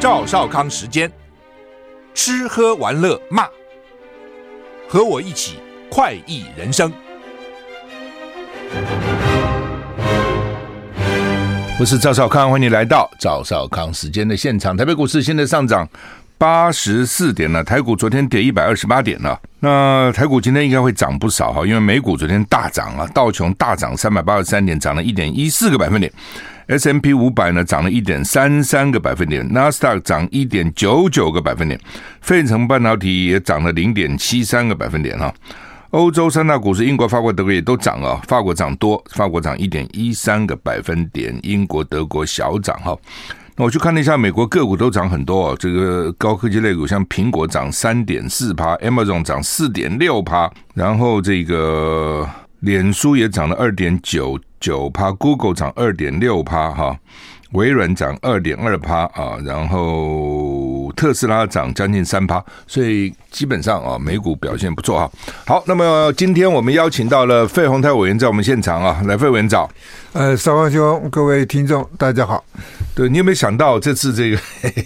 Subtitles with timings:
[0.00, 1.12] 赵少康时间，
[2.14, 3.46] 吃喝玩乐骂，
[4.88, 5.58] 和我一起
[5.90, 6.90] 快意人生。
[11.78, 14.74] 我是赵少康，欢迎你来到赵少康时间的现场。
[14.74, 15.86] 台北股市现在上涨
[16.38, 19.38] 八十四点了，台股昨天跌一百二十八点了。
[19.58, 26.10] 那台股今天应该会涨不少哈，因为美股昨天大涨啊，道琼大涨三百八十三点，涨了一点一四个百分点。
[26.70, 31.78] S M P 五百呢涨了一点三三个百分点，纳斯达克涨一点九九个百分点，
[32.20, 35.34] 费城半导体也涨了零点七三个百分点哈。
[35.90, 42.96] 欧洲三大股市，英国、法国、德国也都涨啊，法国涨多，法国涨一点一三个百分点，英国、德国小涨哈。
[43.56, 52.24] 那我去看了一下，美国个股都涨很多哦，这个高科技类股像苹果涨三点四趴，Amazon 涨四点六趴，然后这个
[52.60, 54.38] 脸书也涨了二点九。
[54.60, 56.94] 九趴，Google 涨二点六趴，哈，
[57.52, 60.49] 微软涨二点二趴啊，然后
[61.00, 65.10] 特斯拉涨将近三趴，所以基本上啊，美股表现不错哈。
[65.46, 69.66] 好，那么今天我们邀请到了费鸿泰委员在我们现场啊，来，费委员早。
[70.12, 72.44] 呃，少康兄，各位听众，大家好。
[72.94, 74.38] 对，你有没有想到这次这个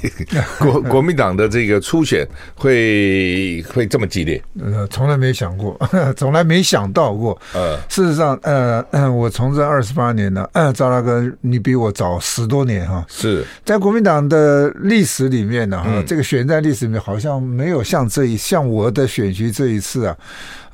[0.61, 4.41] 国国民党的这个初选会会这么激烈？
[4.61, 5.77] 呃，从来没想过，
[6.15, 7.37] 从来没想到过。
[7.55, 13.05] 呃，事实上，呃， 我从政二十八年了，呃，赵大哥，你比我早十多年哈。
[13.09, 20.16] 是在国民党的历史里面呢，哈、嗯，这个选战历史里面好像没有像这一像我的选区这一次啊。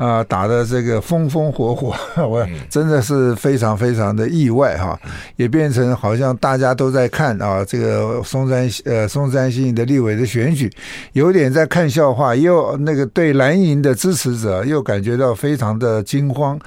[0.01, 4.99] 啊、呃，打的这个风风火火， 我真的是非常非常的意外哈，
[5.37, 10.73] 也变成好像大家都在看啊，这个松山呃松山信义的立委的选举，
[11.13, 16.59] 有点在看笑话，又那个对蓝营的支持者又感觉到非常的惊慌，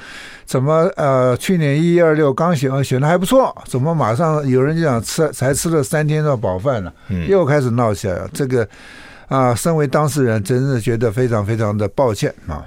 [0.45, 6.93] 怎么呃去年一一二六刚选选的还不错，怎么马上有人就想吃才吃了三天的饱饭了，
[7.27, 8.67] 又开始闹起来了，这个。
[9.33, 12.63] 啊，身为当事人，真的觉得非常非常的抱歉啊！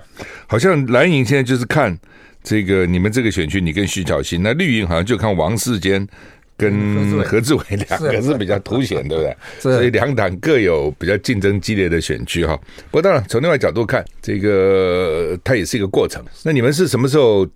[0.49, 1.97] 好像蓝营现在就是看
[2.43, 6.05] 这个你们这个选区，你跟徐巧芯；那绿营好像就看王世坚
[6.57, 9.37] 跟何志伟两个是比较凸显，对不对？
[9.63, 12.59] 所以两党各有比较竞争激烈的选区哈。
[12.91, 16.21] 不过当然，从另外角度看，这个它也是一个过程。
[16.43, 17.47] 那你们是什么时候？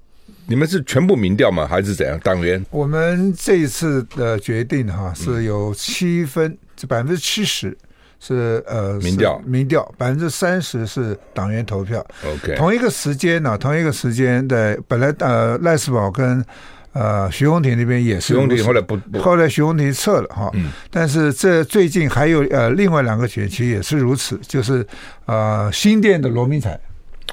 [0.47, 1.67] 你们是全部民调吗？
[1.67, 2.19] 还是怎样？
[2.23, 2.65] 党员？
[2.71, 7.77] 我们这一次的决定哈，是有七分，这百分之七十。
[8.21, 12.07] 是呃，民调民调百分之三十是党员投票。
[12.25, 16.45] OK，同一个时间呢，同一个时间的本来呃赖世宝跟
[16.93, 20.51] 呃徐宏庭那边也是，徐宏庭后来不，不后来徐宏庭撤了哈。
[20.53, 24.87] 嗯，但是这最近还有呃另外两个选区也是如此，就是
[25.25, 26.79] 呃新店的罗明才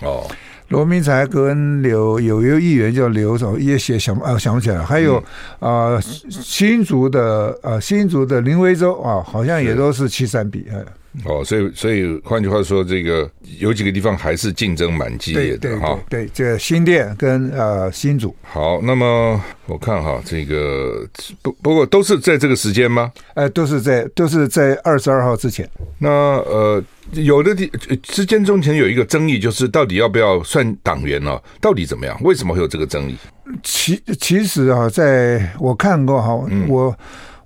[0.02, 0.26] 哦。
[0.70, 5.18] 罗明才跟刘有一个议员叫刘什么，也写想啊想不起来，还有
[5.60, 10.84] 啊、呃、新竹的呃新竹的林威洲啊，好像也都是七三比哎。
[11.26, 13.30] 哦，所以所以换句话说，这个
[13.60, 16.00] 有几个地方还是竞争蛮激烈的哈。
[16.10, 18.36] 对，对，对，这个新店跟呃新竹。
[18.44, 21.08] 好，那么我看哈，这个
[21.42, 23.12] 不不过都是在这个时间吗？
[23.34, 25.68] 哎，都是在都是在二十二号之前。
[25.98, 26.84] 那呃，
[27.14, 27.68] 有的地
[28.04, 31.42] 之间中间有一个争议，就是到底要不要算党员呢？
[31.60, 32.16] 到底怎么样？
[32.22, 33.18] 为什么会有这个争议？
[33.64, 36.36] 其其实啊，在我看过哈，
[36.68, 36.90] 我。
[36.92, 36.96] 嗯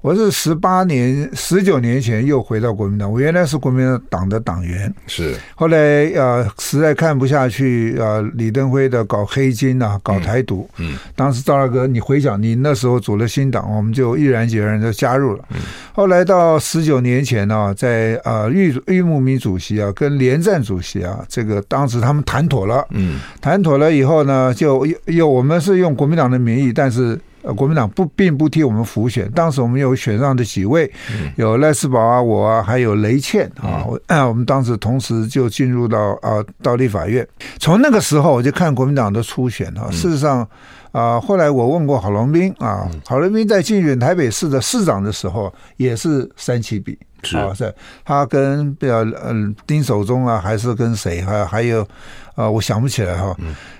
[0.01, 5.35] 我是十八年、十九年前又回到国民党，我原来是国民党的党员，是。
[5.53, 5.77] 后来
[6.15, 15.45] 呃实在看不下去啊、呃，李登辉的搞黑金啊，搞台独，嗯，嗯当时赵大哥，你回想你那时候组了新党，我们就毅然决然的加入了。
[15.51, 15.59] 嗯、
[15.93, 27.19] 后来到十九年前呢、啊，在呃郁郁慕明主席啊跟连战主席啊，这个当时他们谈妥了，嗯，谈妥了以后呢，就又又我们是用国民党的名义，但是。
[27.43, 30.91] 呃，国民党不并不替我们辅选，当时我们有选上的几位，
[31.35, 37.27] 有赖世宝啊，我啊，还有雷倩啊，我我们当时同时就进入到啊到立法院。
[37.59, 40.47] 从那个时候我就看国民党的初选啊，事实上
[40.91, 46.97] 啊，后来我问过郝龙斌啊，郝龙斌在竞选台北市的市长的时候也是三七比。
[47.35, 47.71] 啊，是
[48.03, 51.21] 他跟比较嗯丁守中啊，还是跟谁？
[51.21, 51.87] 还还有
[52.35, 53.35] 啊，我想不起来哈。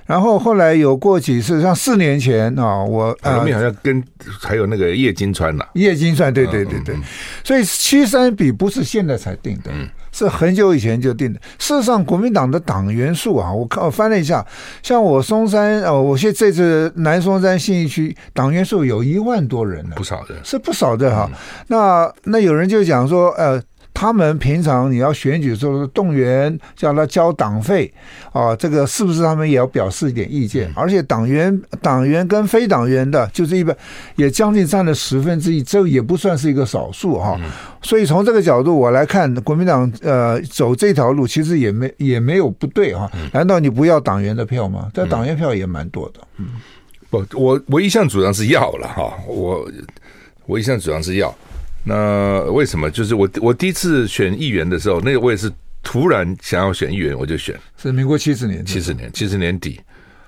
[0.06, 4.04] 然后后来有过几次，像四年前啊，我啊，好像跟
[4.42, 6.96] 还有那个叶金川呐，叶金川，对对对对。
[7.44, 9.72] 所以七三比不是现在才定的。
[9.74, 11.40] 嗯是很久以前就定的。
[11.58, 14.46] 事实上，国民党的党员数啊，我看我翻了一下，
[14.84, 21.30] 像我松山呃，我现这次南松山信义区党员数有一万多人呢，不少的，是不少的哈。
[21.32, 21.38] 嗯、
[21.68, 27.92] 那那有人就讲说，呃，他们平常你要选举的时候动员叫他交党费
[28.32, 30.72] 啊，这个是不是他们也要表示一点意见？
[30.76, 33.76] 而且党员、党员跟非党员的，就是一般
[34.16, 37.40] 也将近占了十分之一，这也不算是一个少数哈。
[37.82, 43.12] 所以从这个角度我来看，国民党呃走这条路其实也没也没有不对哈。
[43.34, 44.90] 难道你不要党员的票吗？
[44.94, 46.22] 这党员票也蛮多的。
[46.38, 46.48] 嗯，
[47.10, 49.70] 不，我我一向主张是要了哈，我
[50.48, 51.36] 我一向主张是要。
[51.84, 52.90] 那为什么？
[52.92, 55.52] 就是我我第一次选议员的时候，那个我也是
[55.82, 57.60] 突然想要选议员，我就选。
[57.78, 59.80] 是民国七十年，七十年，七十年底，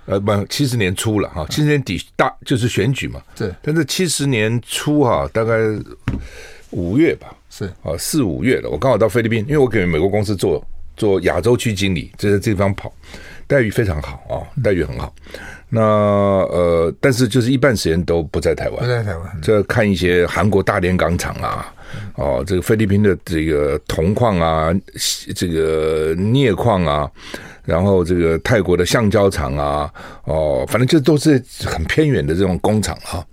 [0.06, 1.46] 呃，不，七十年初了哈。
[1.50, 3.22] 七十年底大就是选举嘛。
[3.36, 3.54] 对。
[3.62, 5.54] 但是七十年初哈，大概
[6.72, 8.70] 五月吧，是啊，四五月了。
[8.70, 10.66] 我刚好到菲律宾，因为我给美国公司做
[10.98, 12.92] 做亚洲区经理，就在这地方跑，
[13.48, 15.14] 待遇非常好啊，待遇很好。
[15.70, 21.74] 那呃，但是就是一半时间都不在台湾，不在台湾，这看一些韩国大连钢厂啊，
[22.16, 24.72] 哦，这个菲律宾的这个铜矿啊，
[25.36, 27.10] 这个镍矿啊，
[27.66, 29.92] 然后这个泰国的橡胶厂啊，
[30.26, 33.26] 哦，反正就都是很偏远的这种工厂啊。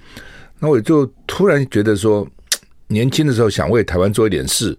[0.59, 2.27] 那我就突然觉得说，
[2.89, 4.75] 年轻的时候想为台湾做一点事，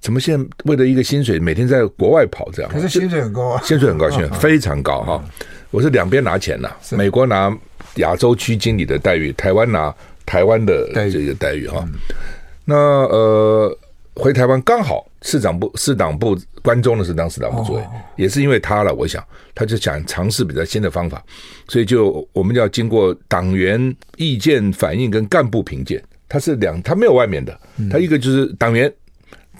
[0.00, 2.72] 怎么现在为了一个薪水，每天在国外跑这样？
[2.72, 5.24] 可是薪水很高啊，薪水很高，薪水非常高哈。
[5.70, 7.56] 我是两边拿钱呐，美国拿
[7.96, 9.94] 亚洲区经理的待遇，台湾拿
[10.24, 11.68] 台湾的这个待遇。
[11.68, 11.86] 哈。
[12.64, 13.78] 那呃，
[14.14, 17.84] 回台湾刚好市长部市党部关中的是当市党部主任，
[18.16, 19.24] 也是因为他了，我想
[19.54, 21.22] 他就想尝试比较新的方法，
[21.68, 27.58] 所以就我们就要经过党员意见反映跟干部评鉴，他是两他没有外面的，
[27.90, 28.92] 他一个就是党员，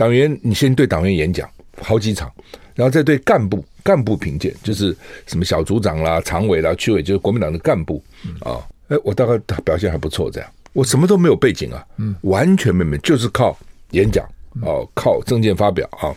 [0.01, 1.47] 党员你先对党员演讲
[1.83, 2.33] 好几场，
[2.75, 3.63] 然后再对干部。
[3.83, 4.95] 干部评鉴就是
[5.27, 8.03] 什么小组长啦、常委啦、区委，就是国民党的干部
[8.41, 8.61] 啊。
[8.89, 13.59] 哎，我大概表现还不错，这样我什么都没有背景啊，嗯，完全没有，就是靠
[13.93, 14.23] 演讲
[14.61, 16.13] 哦，靠政见发表啊。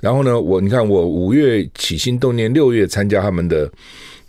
[0.00, 3.70] 然后呢，我你看我五月起心动念，六月参加他们的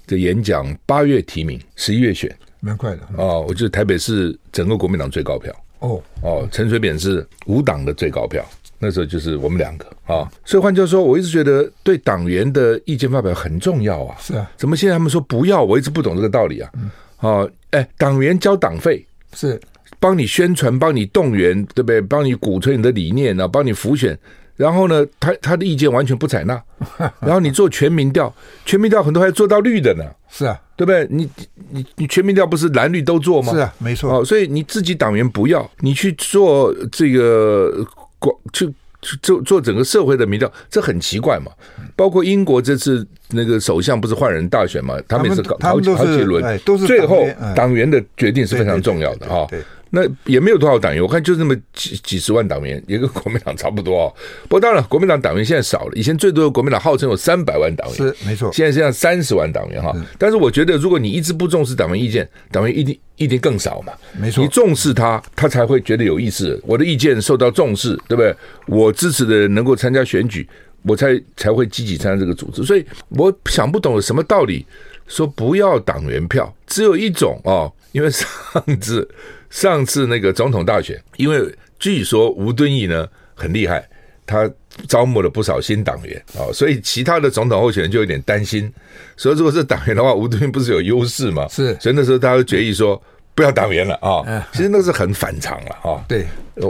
[0.06, 3.40] 的演讲，八月提名，十一月选，蛮快的啊。
[3.40, 8.46] 我觉得台北市整个国民党最高票哦哦，陈水扁是无党的最高票。
[8.84, 14.16] 那时候就是我们两个啊，所以换句话说，我一直觉得对党员的意见发表很重要啊。
[14.20, 15.64] 是啊，怎么现在他们说不要？
[15.64, 16.72] 我一直不懂这个道理啊。
[17.18, 19.06] 啊，哎，党员交党费
[19.36, 19.62] 是
[20.00, 22.02] 帮你宣传、帮你动员，对不对？
[22.02, 24.18] 帮你鼓吹你的理念啊，帮你浮选。
[24.56, 26.60] 然后呢，他他的意见完全不采纳。
[27.22, 28.34] 然后你做全民调，
[28.66, 30.04] 全民调很多还做到绿的呢。
[30.28, 31.08] 是啊，对不对？
[31.12, 31.30] 你
[31.70, 33.54] 你你全民调不是蓝绿都做吗？
[33.54, 34.12] 是啊，没错。
[34.12, 37.86] 哦，所以你自己党员不要，你去做这个。
[38.22, 38.66] 广去
[39.02, 41.52] 去做做整个社会的民调，这很奇怪嘛。
[41.96, 49.48] 包括英国这次那个首相不是换人大选嘛，他们也是搞好几好几轮，最后党员的决定是非常重要的哈。
[49.94, 54.16] 那也没有多少党员，我看就那么几几十万党员，也跟国民党差不多哦。
[54.44, 58.50] 不过当然，国民党党员现在少了，以前最多的国民党号称有三百万党员，是没错。
[58.54, 63.92] 现在现在三十万党员哈，但是我觉得，如果你一直不重视党员意见，党员一定一定更少嘛。
[64.18, 66.58] 没错，你重视他，他才会觉得有意思。
[66.66, 68.34] 我的意见受到重视，对不对？
[68.68, 70.48] 我支持的人能够参加选举，
[70.84, 72.64] 我才才会积极参加这个组织。
[72.64, 74.66] 所以我想不懂什么道理，
[75.06, 79.06] 说不要党员票，只有一种哦，因为上次。
[79.52, 83.88] 上次那个总统大选，因为据说吴敦义呢很厉害，
[84.26, 84.50] 他
[84.88, 88.72] 招募了不少新党员啊，所以其他的总统候选人就有点担心，
[89.18, 91.48] 所以如果是党员的话，吴敦义不是有优势吗？
[91.50, 93.00] 是，所以那时候大家都决议说
[93.36, 94.48] 不要党员了啊。
[94.54, 96.04] 其实那是很反常了啊。
[96.08, 96.26] 对，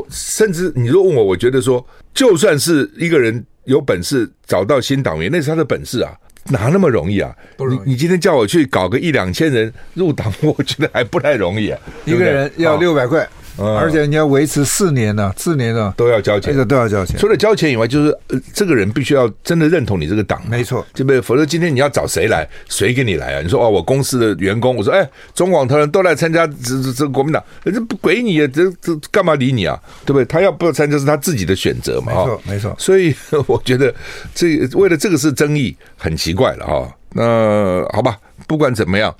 [0.09, 6.17] 甚至你如果问我，我觉得说，就算是一个人有本事找到新党员，那是他的本事啊。
[6.49, 7.35] 哪那么容易啊？
[7.57, 7.79] 不容易。
[7.85, 11.79] 你你今天叫我去搞个一两千人入党， 我觉得还不太容易啊。
[12.05, 13.27] 一个人要六百块。
[13.57, 17.17] 而且你要维持四年呢，四年呢都要交钱，这个都要交钱。
[17.19, 21.21] 除了交钱以外，就是呃，这个人必须要真的认同你这个党，没错，对不对？
[21.21, 23.41] 否则今天你要找谁来，谁给你来啊？
[23.41, 29.79] 你说哦，我公司的员工，我说哎，中广投人都来参加这这这国民党，这不鬼你啊，这这干嘛理你啊？
[30.05, 30.25] 对不对？
[30.25, 32.75] 他要不要参加是他自己的选择嘛，没错没错。
[32.77, 33.13] 所以
[33.47, 33.93] 我觉得
[34.33, 36.89] 这为了这个是争议，很奇怪了哈。
[37.13, 38.17] 那好吧，
[38.47, 39.13] 不管怎么样。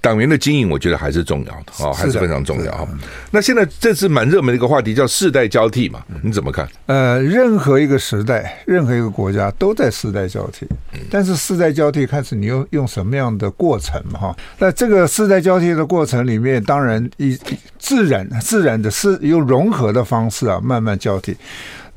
[0.00, 2.88] 党员的经营，我觉得还是重要的啊，还是非常重要哈。
[3.30, 6.68] 那现在这次蛮热门的一个话题叫世代交替嘛，你怎么看？
[6.86, 10.66] 呃，任何一个时代，任何一个国家都在世代交替，
[11.10, 14.36] 但是世代交替看是你用用什么样的过程嘛哈。
[14.58, 17.36] 那这个世代交替的过程里面，当然以
[17.78, 21.36] 自然自然的是用融合的方式啊，慢慢交替。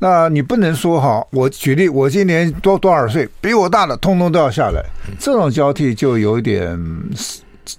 [0.00, 4.84] 那你不能说哈，我举例，我今年多多少岁，比我大的通通都要下来，
[5.20, 6.76] 这种交替就有点。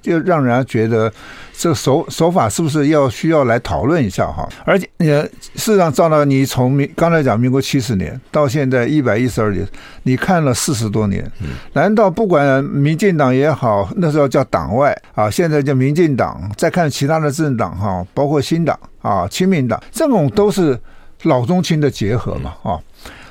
[0.01, 1.11] 就让人家觉得
[1.53, 4.47] 这个手手法是不是要需要来讨论一下哈？
[4.65, 5.23] 而且呃，
[5.55, 9.67] 事实上，赵导，你从民刚才讲民国七十年到现在一百一十二年，
[10.03, 11.29] 你看了四十多年，
[11.73, 20.79] 难道不管民进党也好，那时候叫党外啊，现在叫民进党，再看其他的政党哈，包括新党啊、亲民党，这种都是
[21.23, 22.79] 老中青的结合嘛啊？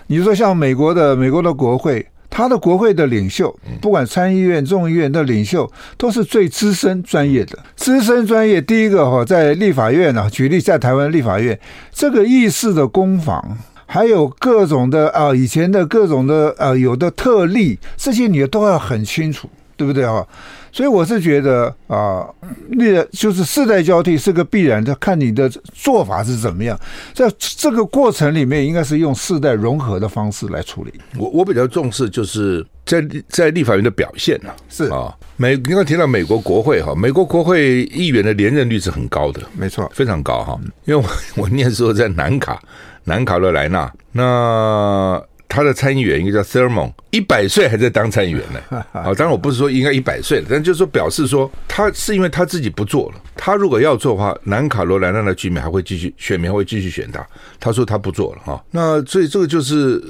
[0.06, 2.06] 你说像美国的美国的国会。
[2.34, 7.58] 他的国会的领袖，不管参议院、众议院的领袖，都是最资深专业的。
[7.76, 11.56] 资深专业，第一个哈，在立法院呢，举例在台湾立法院，
[11.92, 20.26] 这个议事的攻防，还有各种的啊，以前的各种的呃，有的特例，这些你都要很清楚，对不对啊？
[20.70, 22.26] 所以我是觉得啊，
[22.70, 26.78] 那就是世代交替是个必然的，看你的做法是怎么样。
[27.12, 30.92] 在这个过程里面，应该是用世代融合的方式来处理。
[31.18, 40.58] 我我比较重视就是在在立法院的表现啊，是啊，美刚刚提到美国国会哈，美国国会议员的连任率是很高的，没错，非常高哈。
[40.86, 41.04] 因为我
[41.42, 42.58] 我念书在南卡
[43.04, 45.22] 南卡罗来纳那。
[45.52, 48.58] 他的参议员一个叫 Thurmond，一百岁还在当参议员呢。
[48.90, 53.20] 啊， 当然我不是说应该一百岁了，但就是说表示说他是因为他自己不做了。
[53.36, 57.22] 他如果要做的话，南卡罗来纳的居民还会继续，选民还会继续选他。
[57.60, 58.64] 他说他不做了哈。
[58.70, 60.02] 那所以这个就是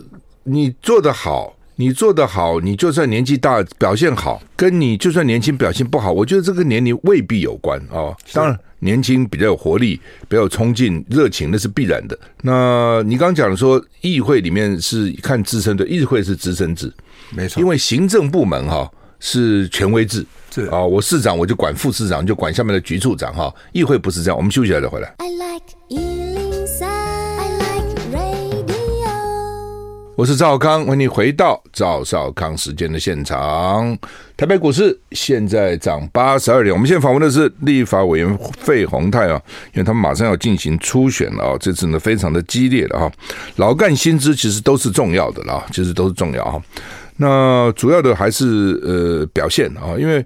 [0.45, 1.53] 你做的好，
[1.83, 8.15] 你做得好，你就算年纪大表现好，跟你就算年轻表现不好，我觉得这个年龄未必有关啊。
[8.33, 8.57] 当然。
[8.85, 9.95] 年轻比较有活力，
[10.29, 12.19] 比较有冲劲、热情，那是必然的。
[12.43, 16.93] 那你刚刚讲的说，议会里面是看资深的，议会是资深制，
[17.31, 17.61] 没错。
[17.61, 23.55] 因为行政部门哈是权威制，是啊，我市长我就管副市长，就管下面的局处长哈。
[23.71, 25.15] 议会不是这样，我们休息一下再回来。
[25.19, 26.32] I like
[30.15, 33.97] 我是赵康，欢迎回到赵少康时间的现场。
[34.37, 36.73] 台北股市现在涨八十二点。
[36.73, 39.41] 我们现在访问的是立法委员费鸿泰啊，
[39.73, 43.11] 因为他们马上要进行初选了啊，这次呢非常的激烈了哈。
[43.57, 46.63] 老干新枝其实都是重要的啦，其实都是重要哈。
[47.17, 50.25] 那主要的还是呃表现啊，因为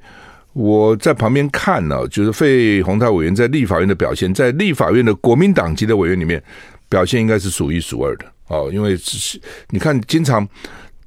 [0.53, 6.43] 我在旁边看呢，就是费鸿泰委员在立法院的表现，在立法院的国民党籍的委员里面
[6.89, 8.27] 表现应该是数一数二的。
[8.49, 10.47] 哦，因为是你看，经常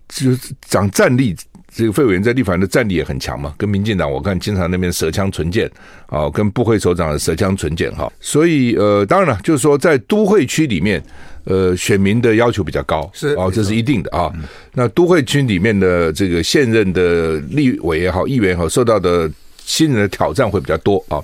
[0.08, 1.36] 就是讲战力，
[1.74, 3.54] 这个费委员在立法院的战力也很强嘛。
[3.58, 5.70] 跟民进党，我看经常那边舌枪唇剑，
[6.10, 8.12] 哦，跟部会首长的舌枪唇剑哈。
[8.20, 11.02] 所以呃，当然了，就是说在都会区里面，
[11.46, 14.32] 呃，选民的要求比较高，是哦，这是一定的啊。
[14.74, 19.32] 那都会区里面的这个现任的立委也好，议员也好，受到的
[19.64, 21.24] 新人的挑战会比较多啊。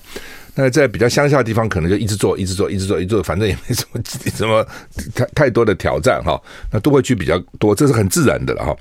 [0.55, 4.01] 那在比较乡下的地方，可能就一直做，一直做，一直做，一直做，反正也没什么
[4.33, 4.65] 什么
[5.13, 6.41] 太太多的挑战哈。
[6.71, 8.77] 那都会去比较多，这是很自然的了哈。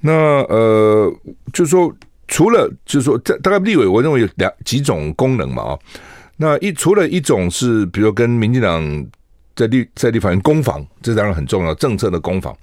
[0.00, 0.12] 那
[0.44, 1.12] 呃，
[1.52, 1.92] 就是说，
[2.28, 5.78] 除了就是说，这大概立委，我认为有两几种功能嘛啊。
[6.36, 9.06] 那一除了一种是，比如说跟民进党
[9.56, 12.56] 在立在立法院攻防，这当然很重要，政策的攻防。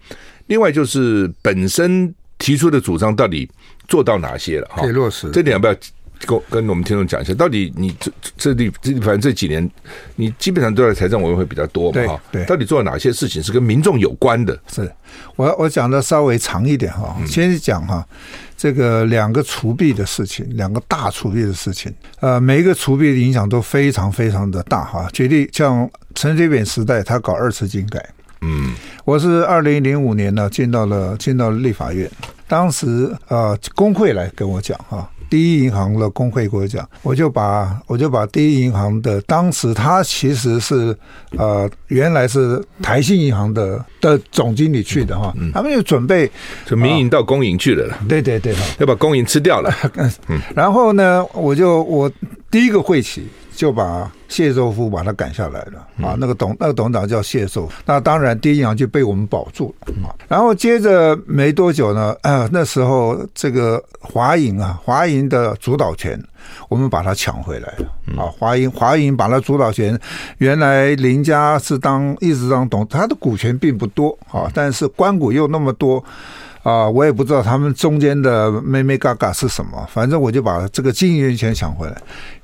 [0.47, 3.49] 另外就是本身提出的主张到底
[3.89, 4.81] 做到哪些了哈？
[4.81, 5.75] 可以落实，这点要不要？
[6.25, 9.69] 跟跟我们听众讲一下，到底你这这里这反正这几年，
[10.15, 12.21] 你基本上都在财政委员会比较多嘛哈？
[12.31, 14.57] 对，到底做了哪些事情是跟民众有关的？
[14.71, 14.91] 是
[15.35, 18.05] 我我讲的稍微长一点哈，先讲哈，
[18.57, 25.07] 这个两个除弊的事情，两个大除弊的事情，呃，每一个除弊的影响都非常非常的大哈。
[25.13, 28.03] 举例像陈水扁时代，他搞二次金改，
[28.41, 32.09] 嗯，我是二零零五年呢进到了进到了立法院，
[32.47, 35.09] 当时呃工会来跟我讲哈。
[35.29, 40.95] 第一银行的工会给我讲，我就把我就把第一银行的当时他其实是
[41.37, 46.29] 呃原来是台信银行的的总经理去的哈，他们就准备
[46.65, 49.73] 从民营到公营去了，对对对，要把公营吃掉了。
[50.27, 52.11] 嗯，然后呢，我就我
[52.49, 53.27] 第一个会期。
[53.55, 56.15] 就把谢寿夫把他赶下来了啊！
[56.17, 60.09] 那个董那个董事长叫谢寿，那当然第一银行就被我们保住了啊。
[60.27, 66.21] 然后接着没多久呢，啊，那时候这个华银啊，华银的主导权
[66.69, 68.25] 我们把它抢回来了啊。
[68.37, 69.97] 华银华银把它主导权，
[70.39, 76.03] 原来林家是当一直当董，他的股权并不多啊，但是官股又那么多。
[76.65, 81.95] 啊，我也不知道他们中间的妹妹嘎嘎是什么，反正我就把这个经营权抢回来。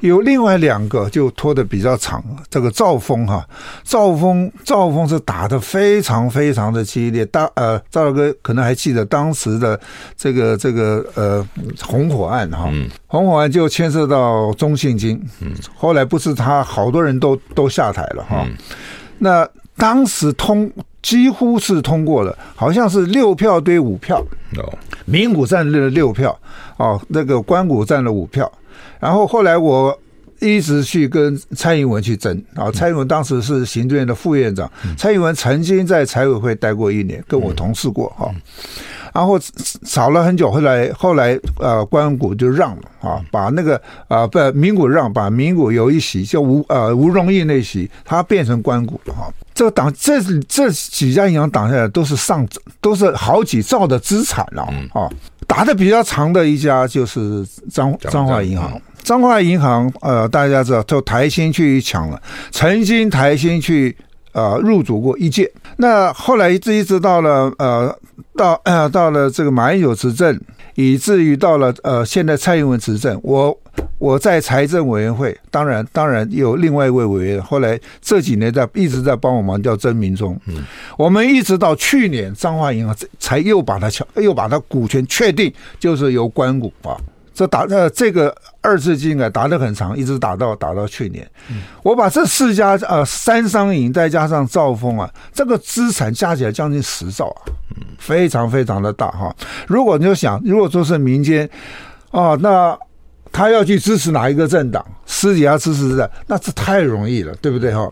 [0.02, 3.44] 有另外两个就拖得比较长，这个赵峰哈，
[3.84, 7.26] 赵峰赵峰是打得非常非常的激烈。
[7.26, 9.80] 当呃，赵大哥可能还记得当时的
[10.16, 11.48] 这个这个呃
[11.82, 12.72] 红火案哈，
[13.08, 15.20] 红火案就牵涉到中信金，
[15.76, 18.46] 后来不是他好多人都都下台了哈，
[19.18, 20.72] 那当时通。
[21.02, 24.24] 几乎是通过了，好像是六票对五票，
[25.06, 26.40] 民股占了六票，
[26.78, 28.50] 哦，那个关谷占了五票，
[29.00, 30.00] 然后后来我
[30.40, 38.32] 一直去跟蔡英文去争啊，蔡英文当时是行政院的副院长，蔡英文曾经在财委会待过一年，跟我同事过哈。
[39.12, 39.40] 然后
[39.84, 49.34] 吵了很久，后来后来呃，关谷就让了啊，把那个啊不民股让，把民股有一席叫吴呃吴荣义那席，他变成关谷了哈。
[49.54, 52.48] 这个党这这几家银行挡下来都是上
[52.80, 55.10] 都是好几兆的资产了啊。
[55.48, 63.96] 打的比较长的一家就是彰彰化银行，彰化银行呃大家知道，就台新去抢了，曾经台新去。
[64.34, 67.94] 呃，入主过一届，那后来一直一直到了呃，
[68.34, 70.40] 到呃到了这个马英九执政，
[70.76, 73.58] 以至于到了呃现在蔡英文执政，我
[73.98, 80.40] 我在财政委员会，当然当然有另外一位委员，后来这几年在一直在帮我忙，叫曾明忠。
[80.48, 80.64] 嗯，
[80.98, 86.98] 我们一直到去年彰化银行才又把它抢，又把它股权确定，就是由关谷啊。
[87.34, 91.26] 这打呃这个二字经啊打得很长，一直打到打到去年。
[91.50, 97.40] 嗯我把这四家呃三商银再加上兆丰啊，这个资产加起来将近十兆啊，
[97.98, 99.36] 非常非常的大哈。
[99.68, 101.50] 如果你就想，如果说是民间
[102.12, 102.78] 啊，那
[103.32, 107.90] 他要去支持哪一个政党，私底下支持的，那这太容易了，对不对哈？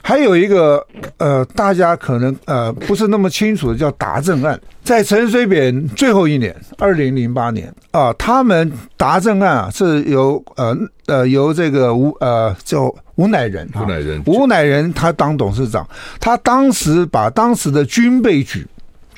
[0.00, 0.82] 还有一个
[1.18, 10.74] 呃，大家可能呃不是那么清楚的，叫达政案，在陈水扁最后一年，二零零八年啊，他们达政案啊是由呃
[11.06, 15.86] 呃由这个吴呃叫吴乃仁，吴乃仁，吴乃仁他当董事长，
[16.18, 18.66] 他当时把当时的军备局，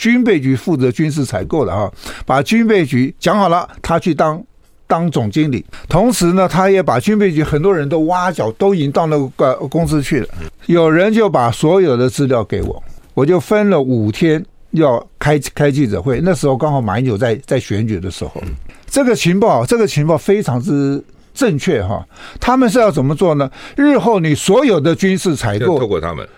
[0.00, 1.90] 军备局负责军事采购的啊，
[2.24, 4.42] 把军备局讲好了，他去当。
[4.90, 10.28] 当总经理，同时呢，他也把军备局很多人都挖角，都已经到那个公司去了。
[10.66, 12.82] 有人就把所有的资料给我，
[13.14, 16.20] 我就分了五天要开开记者会。
[16.24, 18.42] 那时候刚好马英九在在选举的时候，
[18.88, 21.00] 这个情报，这个情报非常之
[21.32, 22.04] 正确哈。
[22.40, 23.48] 他们是要怎么做呢？
[23.76, 26.28] 日后你所有的军事采购，透过他们。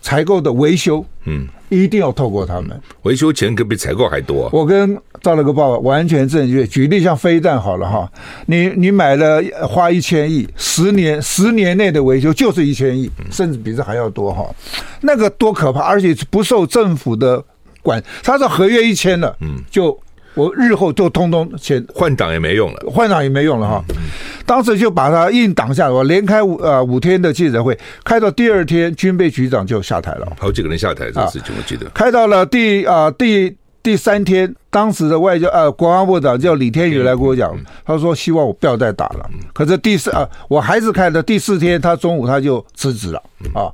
[0.00, 2.80] 采购的维修，嗯，一定要透过他们。
[3.02, 4.48] 维修钱可比采购还多。
[4.52, 6.66] 我跟赵了个报告，完全正确。
[6.66, 8.10] 举例像飞弹好了哈，
[8.46, 14.48] 你你买了花一千亿，十年十年内的维修就是一千亿，甚至比这还要多哈。
[15.02, 17.44] 那个多可怕，而且不受政府的
[17.82, 19.98] 管，他这合约一签了，嗯，就。
[20.34, 23.82] 我日后就通通先换挡也没用了，换挡也没用了哈。
[24.46, 31.86] 当时就把他硬挡下来，我连开五呃五天的记者会，开到第二天，军备局长就下台了，好几个人下台这个事情我记得。
[31.90, 39.28] 开到了第啊第第三天，当时的外交呃国防部长叫李天宇来跟我讲，他说希望我不要再打了。
[39.52, 43.22] 可是第四啊我还是开的第四天，他中午他就辞职了
[43.54, 43.70] 啊。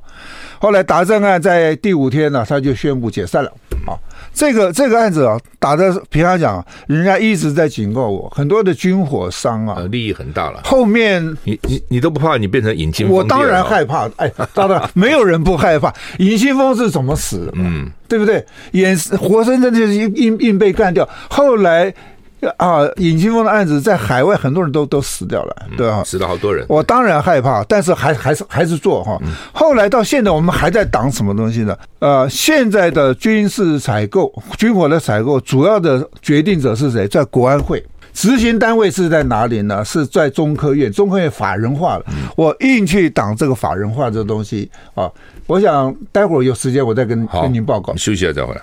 [0.59, 3.51] 后来达正案在第五天呢，他就宣布解散了
[3.87, 3.97] 啊。
[4.33, 10.61] 这个这个案子啊，打的平常讲，人家一直在警告我，很多的军火商啊，利益很大了。
[10.63, 13.15] 后面你你你都不怕你变成尹清风？
[13.15, 14.07] 我当然害怕。
[14.17, 15.91] 哎，当然 没有人不害怕。
[16.19, 17.53] 尹清风是怎么死的？
[17.55, 18.45] 嗯，对不对？
[18.73, 21.07] 演活生生就是硬硬被干掉。
[21.29, 21.93] 后来。
[22.57, 26.03] 啊，尹清峰的案子在海外很多人都都死掉了，对吧？
[26.03, 26.63] 死了好多人。
[26.69, 29.17] 我当然害怕，但是还还是还是做哈。
[29.51, 31.75] 后来到现在，我们还在挡什么东西呢？
[31.99, 37.07] 呃，现在的军事采购、军火的采购，主要的决定者是谁？
[37.07, 39.83] 在国安会，执行单位是在哪里呢？
[39.83, 40.91] 是在中科院。
[40.91, 45.09] 中科院法人化了，我硬去挡这个法人化这个东西啊。
[45.47, 47.95] 我想待会儿有时间我再跟跟您报告。
[47.95, 48.61] 休息一下再回来。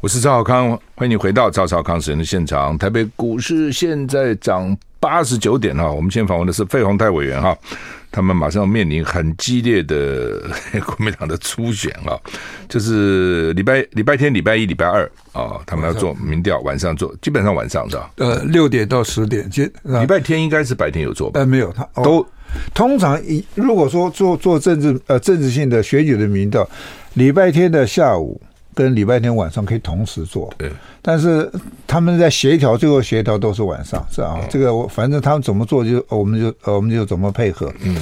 [0.00, 2.76] 我是赵少康，欢迎你回到赵少康时间的现场。
[2.78, 7.56] 台北股市现在涨八十九点哈，我们先访问的是费鸿泰委员哈，
[8.10, 10.40] 他们马上要面临很激烈的
[10.86, 12.16] 国民党的初选啊，
[12.68, 18.10] 就是礼拜 礼拜天、礼拜一、礼拜二啊，他们要做民调，晚上做，基本上晚上是吧？
[18.16, 21.40] 呃，六点到十点，今礼拜天应该是白天有做吧？
[21.40, 22.26] 呃，没有，他都
[22.74, 26.68] 通常一如果说做做政治呃政治性的选举的民调，
[27.14, 28.40] 礼拜天的下午。
[28.72, 30.70] 跟礼拜天晚上可以同时做，对，
[31.02, 31.50] 但是
[31.88, 37.70] 他们在协调，最后协调都是晚上，是啊，这个我反正他们怎么做就我们就我们就怎么配合。
[37.82, 37.96] 嗯，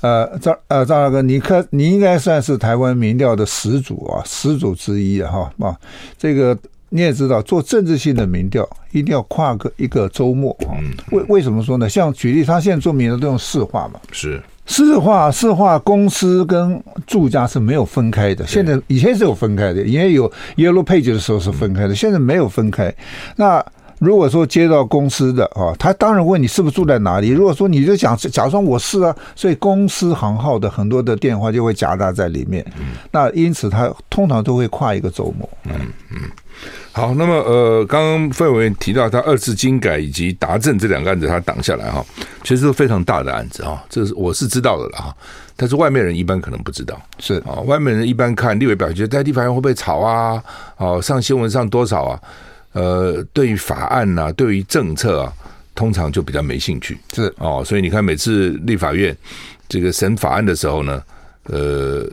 [0.00, 5.76] 呃，张呃张大哥，你可你应该算是台湾民调的始祖啊，始祖之一啊，哈啊，
[6.18, 6.54] 这个
[6.90, 10.72] 你也知道，做政治性的民调一定要跨个一个周末啊。
[11.10, 11.88] 为为什么说呢？
[11.88, 14.42] 像举例，他现在做民调都用市话嘛，是。
[14.70, 18.46] 市话市话，公司跟住家是没有分开的。
[18.46, 22.94] 现在以前是有分开的，以前有 Yellow Page 的时候是分开的，现在没有分开。
[23.36, 23.64] 那
[23.98, 27.28] 如果说接到公司的啊，他当然问你是不是住在哪里。
[27.30, 32.64] 如果说你就讲假装我是啊，所以公司行号的很多的电话就会夹杂在里面。
[33.10, 35.48] 那因此他通常都会跨一个周末。
[35.64, 35.72] 嗯
[36.10, 36.30] 嗯。
[36.90, 42.04] 好，那么呃，刚刚费委员提到他二次精改以及达政这两个案子，他挡下来哈，
[42.42, 45.16] 其实是非常大的案子啊，这是我是知道的了哈，
[45.54, 50.42] 但是外面人一般可能不知道，是啊，外面人一般看立委表决在立法院会不会吵啊？
[50.78, 52.20] 哦，上新闻上多少啊？
[52.72, 55.32] 呃，对于法案呐、啊，对于政策啊，
[55.74, 56.96] 通常就比较没兴趣。
[57.14, 59.16] 是哦，所以你看，每次立法院
[59.68, 61.02] 这个审法案的时候呢，
[61.44, 62.06] 呃，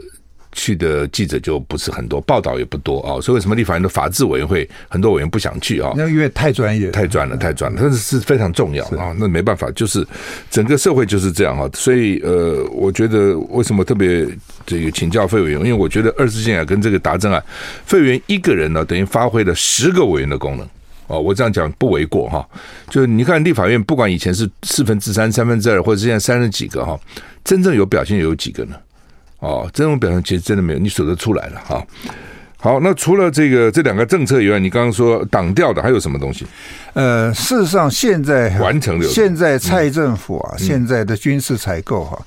[0.55, 3.21] 去的记者就不是很多，报道也不多啊。
[3.21, 5.93] 所以为什么立法院的法制委员会很多委员不想去啊？
[5.95, 9.13] 那因为太专业，太专了，太专了，但是是非常重要啊。
[9.19, 10.07] 那没办法，就是
[10.49, 11.69] 整个社会就是这样啊。
[11.73, 14.25] 所以呃，我觉得为什么特别
[14.65, 17.43] 这个请教费委员，因为我觉得二次性啊跟这个达政啊，
[17.85, 20.65] 费委员一个人呢，等于发挥了十个委员的功能
[21.07, 21.19] 哦。
[21.19, 22.47] 我这样讲不为过哈。
[22.89, 26.97] 就是你看立法院，不管以前是四分之三、三分之二，或者现在三十几个哈，
[27.43, 28.75] 真正有表现有几个呢？
[29.45, 31.85] 哦，这种表现其实真的没有，你数得出来了哈。
[32.57, 36.47] 好，那除了这个这两个政策以外，你刚刚说挡掉的还有什么东西？
[36.93, 42.19] 呃，事实上现在完成的，现在蔡政府啊，嗯、现在的军事采购哈，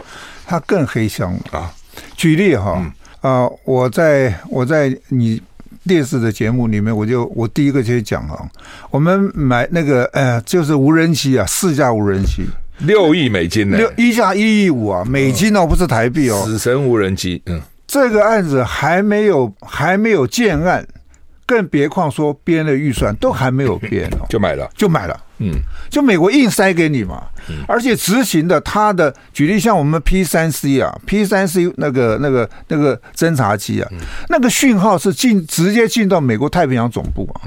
[0.46, 1.72] 它更黑箱啊。
[2.16, 5.42] 举例哈啊、嗯呃，我在我在你
[5.84, 8.48] 电视的节目里面，我就我第一个就讲啊，
[8.90, 12.44] 我们买那个呃，就是无人机啊，四架无人机。
[12.78, 13.76] 六亿美金呢？
[13.76, 16.42] 六一架一亿五啊，美金哦，不是台币哦。
[16.44, 20.86] 死神无人机，嗯，这个案子还没有还没有建案，
[21.44, 25.52] 更别况说编的预算都还没有编哦， 就买了，就买了，嗯，
[25.88, 27.22] 就美国硬塞给你嘛，
[27.66, 33.88] 而且执行的他的举例像我们 P 三 C 啊，P 三 C 那个那个那个侦察机啊，
[34.28, 37.46] 那个讯号是进直接进到美国太平洋总部啊。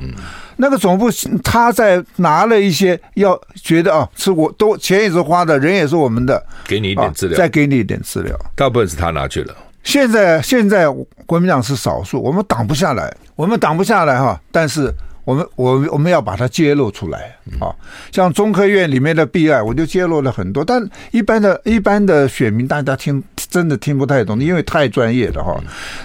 [0.56, 1.10] 那个总部
[1.44, 9.54] 他在拿了一些，要觉得啊，是我都钱也是花的，人也是我们的，给你一点资料，再给你一点资料，大部分是他拿去了。
[9.84, 10.86] 现在现在
[11.26, 14.94] 国民党是少数，我们挡不下来，我们挡不下来哈，但是。
[15.32, 17.72] 我们我我们要把它揭露出来啊！
[18.12, 25.58] 像中科院里面的弊案，我就揭露了很多，但一般的一般的选民大家听真的听不太懂，因为太专业了哈。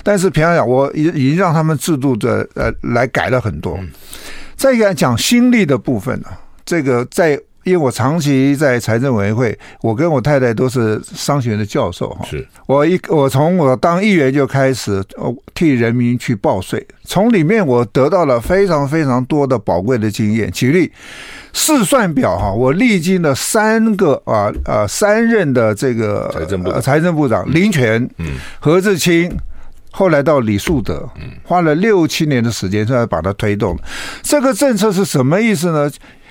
[0.04, 3.76] 但是平常讲，我已已经让他们制度的呃来改了很多。
[4.54, 6.28] 再一个讲心力的部分呢，
[6.64, 7.40] 这个在。
[7.66, 12.24] 因为我长期在财政委员会，我跟我太太都是商学院的教授哈。
[12.24, 15.02] 是我一我从我当议员就开始
[15.52, 20.48] 替人民去报税，从里面我得到了非常非常多的宝贵的经验。
[20.52, 20.92] 举例
[21.52, 29.28] 试算表哈，我历经了三个啊啊三任的这个财政部财政部长林权、嗯何志清，
[29.90, 33.76] 后来到李树德，嗯花了六七年的时间才把它推动。
[34.22, 35.90] 这个政策是什么意思呢？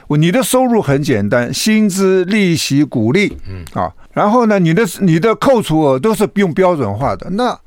[0.10, 7.28] 你的收入很简单，薪资、利息、股利，嗯啊，然后呢，你的你的扣除额都是用标准化的。
[7.32, 7.58] 那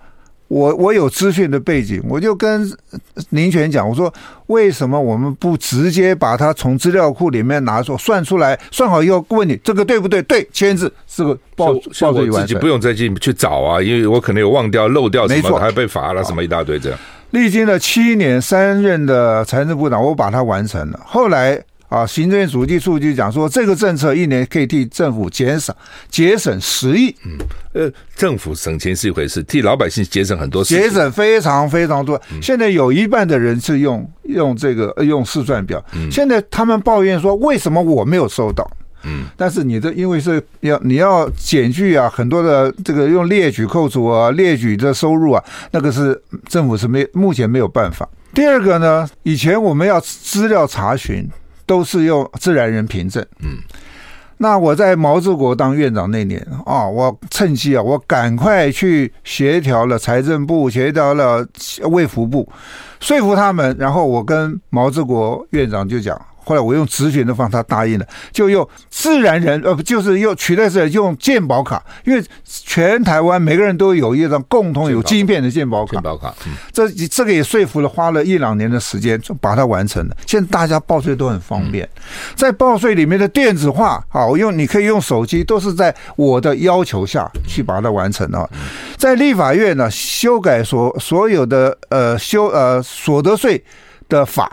[0.47, 2.71] 我我有资讯的背景，我就跟
[3.31, 4.13] 林权讲，我说
[4.47, 10.23] 为什么我们不直接把它从资料库里面拿出算出来，算好以后问你这个对不对？
[10.23, 16.99] 对，签字是个报报税完自己不用再进去找啊，因为我可能有忘掉、漏掉什么，还被罚了什么一大堆这样。
[17.33, 21.01] 历经了七年三任的财政部长，我把它完成了。
[21.05, 21.61] 后来。
[21.89, 25.75] 啊，行政院主计处就讲说，这个政策一年可以替政府减少
[26.11, 27.15] 节省十亿。
[27.25, 27.39] 嗯，
[27.73, 32.21] 呃，政府省钱是一回事，替老百姓节省很多，节省非常非常多。
[32.43, 38.71] 现在有一半的人是用用这个用试算表，现在他们抱怨说，为什么我没有收到？
[39.05, 48.07] 嗯，但是你的因为是要你要减去啊，很多的这个用列举扣除啊，列举的收入啊，那个是政府是没目前没有办法。
[48.35, 51.27] 第二个呢，以前我们要资料查询。
[51.69, 53.25] 都是用自然人凭证。
[53.41, 53.59] 嗯，
[54.39, 61.47] 那我在毛治国当院长那年啊，我趁机啊，我赶快去协调了财政部，协调了
[61.91, 62.49] 卫福部，
[62.99, 63.77] 说服他们。
[63.79, 66.19] 然后我跟毛治国院长就讲。
[66.49, 75.93] 后来我用直觉的方式，他答应了，就用自然人，呃，不就是用取代是用健保卡，因为全台湾每个人都有一张共同有晶片的健保卡。
[75.93, 80.17] 健保卡，嗯，这这个也说服了，花了一两年的时间就把它完成了。
[80.27, 81.87] 现在大家报税都很方便，
[82.35, 88.51] 在报税里面的电子化，啊，我用你可以用手机，都是在我的要求下去把它完成的。
[88.97, 93.63] 在立法院呢，修改所所有的呃修呃所得税
[94.09, 94.51] 的法。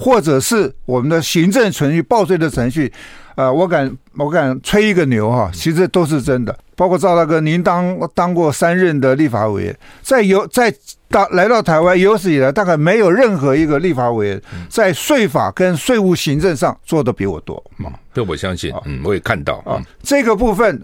[0.00, 2.92] 或者是我们的行政程序、报税的程序，
[3.34, 6.56] 呃，我敢我敢吹一个牛哈，其实都是真的。
[6.76, 10.72] 包括赵大哥，您当当过三任的立法委员，在有在
[11.08, 17.60] 到来到台湾有史以来，大概没有任何一个立法委员在税法跟税务行政上做的比我多。
[17.78, 20.80] 嗯，这我相信，嗯，我也看到啊，这个部分。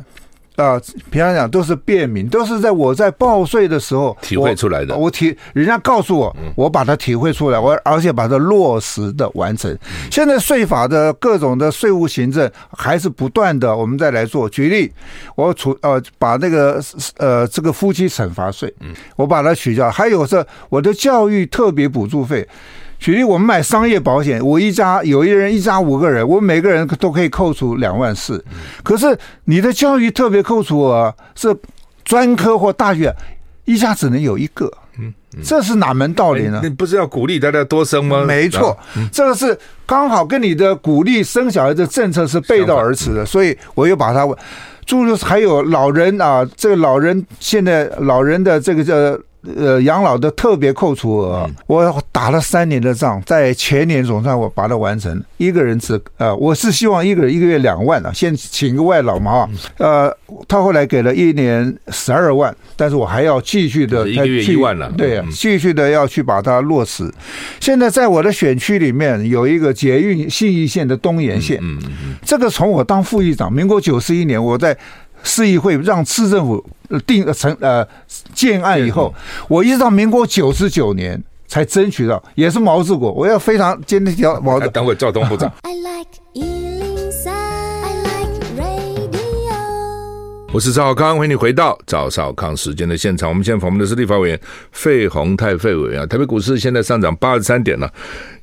[0.57, 4.95] 啊，平常讲都是便民，都是在我在报税的时候体会出来的。
[4.95, 9.77] 我，我体人家告诉我，我把它体会出来，我而且把它落实的完成。
[10.11, 14.49] 现在税法的各种的税务行政还是不断的，我们再来做。
[14.49, 14.93] 举例，
[15.35, 16.81] 我处呃把那个
[17.17, 18.73] 呃这个夫妻惩罚税，
[19.17, 19.91] 我把它取消。
[19.91, 22.47] 还有是我的教育特别补助费。
[22.99, 28.43] 举例，我们买商业保险，我一家有一人一家五个人，我每个人都可以扣除两万四。
[28.83, 31.55] 可是你的教育特别扣除额是
[32.05, 33.15] 专科或大学，
[33.67, 34.73] 一家只能有一个。
[34.99, 36.61] 嗯，这是哪门道理呢？
[36.63, 38.25] 你不是要鼓励大家多生吗？
[38.25, 38.75] 没错，
[39.13, 44.27] 这个是刚好跟你的鼓励生小孩的政策是背道而驰的，所以我又把它。
[44.87, 48.95] 诸如还有老人啊，这个老人现在老人的这个叫。
[49.57, 55.23] 呃，养老的特别扣除额，我打了三年的仗，在前年总算我把它完成。
[55.37, 59.49] 一个人只呃，我是希望一个人一个月两万啊，先请个外劳嘛。
[59.77, 60.11] 呃，
[60.49, 67.13] 他后来给了一年十二万，但是我还要继续的一个月一万了，对，继续的要去把它落实。
[67.61, 74.77] 现在在我的选区里面有一个捷运信义线的东延线，嗯嗯，这个从我当副议长，民国九十一年我在。
[75.25, 76.65] 市议会让市政府
[77.07, 77.85] 定成呃
[78.33, 79.13] 建案以后，
[79.49, 83.11] 我一直到民国九十九年才争取到，也是毛治国。
[83.11, 84.61] 我要非常坚定条毛。
[84.61, 85.53] 等会赵东部长。
[90.53, 93.29] 我是赵少康，欢迎你回到赵少康时间的现场。
[93.29, 96.07] 我们现在访问的是立法委员费鸿泰费委员啊。
[96.07, 97.93] 台北股市现在上涨八十三点了，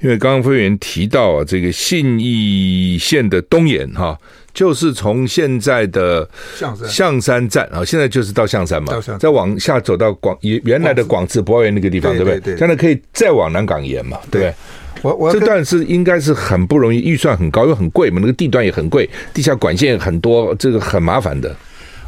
[0.02, 4.18] 因为刚刚费委员提到啊，这个信义县的东延哈。
[4.54, 12.58] 就是从现在的象山象山站啊，现在就是到象山嘛，再往下走到广原来的广智博爱园那个地方，对不对？
[12.58, 14.54] 现在可以再往南港延嘛，对不对？
[15.02, 21.56] 我我这段是应该是很不容易，预算很高，又很贵嘛，那个地段也很贵，地下管线很多，这个很麻烦的。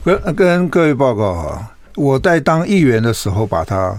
[0.03, 3.95] 跟跟各位报告哈，我在当议员的时候把它。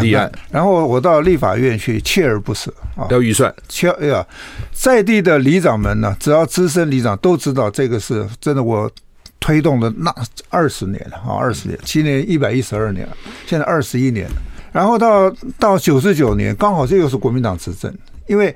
[0.00, 3.54] 立案，然后我到立法院去，锲而不舍啊，要预算。
[3.68, 4.26] 锲哎呀，
[4.72, 8.90] 在地的里长们呢，只要资深里长都知道，这个是真的，我
[9.40, 10.14] 推动了那
[10.48, 13.12] 二十年了啊，二十年，今年一百一十二年了，
[13.46, 14.28] 现在二十一年，
[14.72, 17.92] 然后到到九十九年，刚好这又是国民党执政，
[18.26, 18.54] 因为。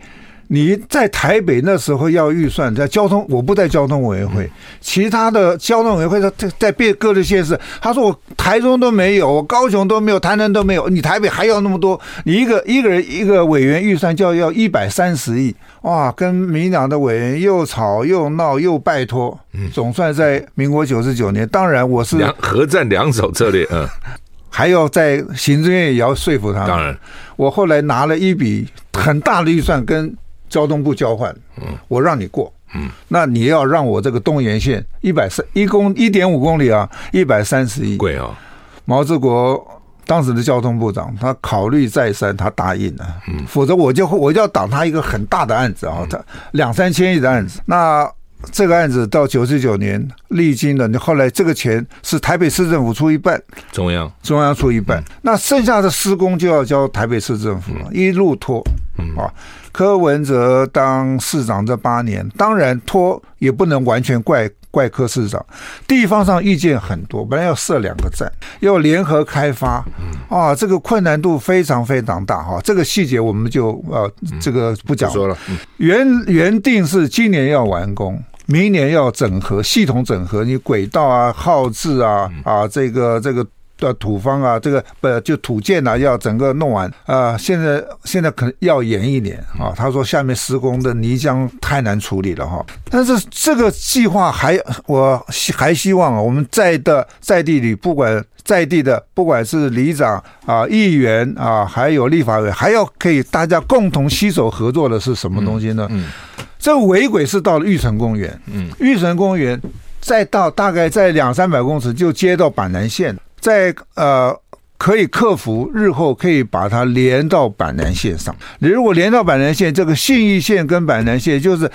[0.52, 19.38] 你在台北那时候要预算，在交通我不在交通委员会，其他的交通委员会在在别各的县市，他说我台中都没有，我高雄都没有，台南都没有，你台北还要那么多，你一个一个人一个委员预算就要要一百三十亿，哇，跟民党的委员又吵又闹又拜托，
[19.72, 23.86] 总算在民国九十九年，当然我是两合战两手策略，嗯，
[24.50, 26.98] 还要在行政院也要说服他们，当然，
[27.36, 30.12] 我后来拿了一笔很大的预算跟。
[30.50, 38.36] 交通部交换，嗯，我让你过，嗯，那你要让我这个东延线一百三一公一点五公里啊，一百三十亿，贵啊！
[38.84, 39.64] 毛志国
[40.04, 48.10] 当时的交通部长，他考虑再三，他答应了，嗯，否则我就我就要挡他一个很大的案子啊，他两三千亿的案子，那
[48.50, 54.10] 这个案子到九十九年历经了，你后来这个钱是台北市政府出一半，中央。
[54.22, 58.66] 中央出一半，那剩下的施工就要交台北市政府了，一路拖，
[58.98, 59.14] 嗯。
[59.16, 59.32] 啊。
[59.72, 65.44] 柯文哲当市长这八年，当然拖也不能完全怪怪柯市长，
[65.86, 68.30] 地方上意见很多，本来要设两个站，
[68.60, 69.84] 要联合开发，
[70.28, 75.36] 啊，这个困难度非常非常大哈，这个细节我们就呃这个不讲说了。
[75.78, 83.46] 原原定是今年要完工，明年要整合系统整合，你轨道啊、号志啊啊这个这个。
[83.80, 87.38] 的土方啊，这个不就土建啊，要整个弄完啊、呃。
[87.38, 89.72] 现在现在可能要延一年啊。
[89.74, 92.64] 他说下面施工的泥浆太难处理了哈。
[92.88, 105.86] 但是这个计划还我还希望啊，我们在的在地里，不管在地的，不管是里长啊、议员啊，还有立法委，还要可以大家共同携手合作的是什么东西呢？
[105.90, 109.60] 嗯，嗯这个尾轨是到了玉成公园，嗯，玉成公园
[110.00, 113.16] 再到大概在两三百公尺就接到板南线。
[113.40, 114.38] 在呃
[114.78, 118.34] 可以克服，日后可以把它连到板南线上。
[118.60, 121.70] 你如果连到板南线，这个信义线跟板南线就是，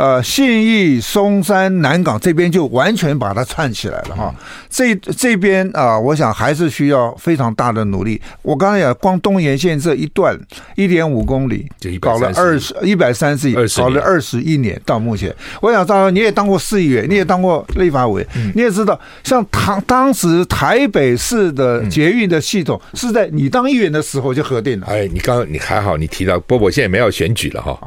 [0.00, 4.34] 呃，信义、松山、南港这边就完全把它串起来了哈。
[4.70, 8.20] 这这边啊，我想还是需要非常大的努力。
[8.40, 10.34] 我刚才讲，光东延线这一段
[10.74, 11.68] 一点五公里，
[12.00, 15.34] 搞了二十一百三十亿，搞了二十一年到目前。
[15.60, 22.40] 我想，赵，你也当过市议员，你也当过立法委，你也知道，像当当时台北市的捷运的。
[22.40, 24.86] 系统是在你当议员的时候就核定了。
[24.88, 27.78] 哎，你刚刚你还好，你提到波波现在没有选举了哈。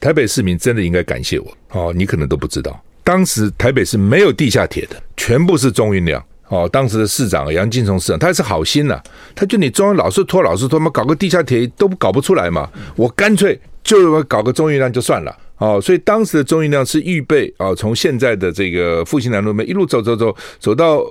[0.00, 6.66] 台北市民真的应该感谢我哦，你可能都不知道，当时台北是没有地下铁的，全部是中运量哦。
[6.72, 15.78] 当时的市长杨金松市长，他也是好心呐、啊，他就你中央老是拖，老是拖嘛，搞个地下铁都搞不出来嘛，我干脆就搞个中运量就算了哦。
[15.78, 21.04] 所以当时的中运量是预备啊，从现在的这个复兴南路那边一路走走走走到。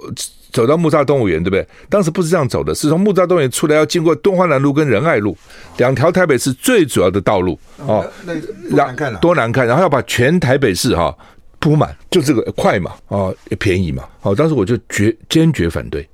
[0.51, 1.67] 走到木栅动物园，对不对？
[1.89, 5.37] 当时不是这样走的，是从木栅动物园出来，要经过东华南路跟仁爱路
[5.77, 8.05] 两条台北市最主要的道路哦。
[8.25, 8.33] 那
[8.69, 9.67] 多难看了，多难看！
[9.67, 11.15] 然后要把全台北市哈
[11.59, 16.07] 铺满，就这个快嘛，哦，也便宜嘛，哦，当时我就决坚决反对。